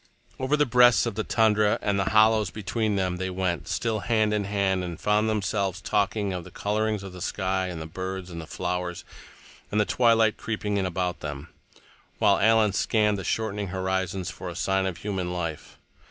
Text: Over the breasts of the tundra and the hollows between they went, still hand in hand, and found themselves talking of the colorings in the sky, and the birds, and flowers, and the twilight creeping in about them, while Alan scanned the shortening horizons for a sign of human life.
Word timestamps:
Over 0.39 0.57
the 0.57 0.65
breasts 0.65 1.05
of 1.05 1.13
the 1.13 1.23
tundra 1.23 1.77
and 1.79 1.99
the 1.99 2.05
hollows 2.09 2.49
between 2.49 2.95
they 2.95 3.29
went, 3.29 3.67
still 3.67 3.99
hand 3.99 4.33
in 4.33 4.45
hand, 4.45 4.83
and 4.83 4.99
found 4.99 5.29
themselves 5.29 5.79
talking 5.79 6.33
of 6.33 6.43
the 6.43 6.49
colorings 6.49 7.03
in 7.03 7.11
the 7.11 7.21
sky, 7.21 7.67
and 7.67 7.79
the 7.79 7.85
birds, 7.85 8.31
and 8.31 8.49
flowers, 8.49 9.05
and 9.71 9.79
the 9.79 9.85
twilight 9.85 10.37
creeping 10.37 10.77
in 10.77 10.87
about 10.87 11.19
them, 11.19 11.49
while 12.17 12.39
Alan 12.39 12.73
scanned 12.73 13.19
the 13.19 13.23
shortening 13.23 13.67
horizons 13.67 14.31
for 14.31 14.49
a 14.49 14.55
sign 14.55 14.87
of 14.87 14.97
human 14.97 15.31
life. 15.31 15.77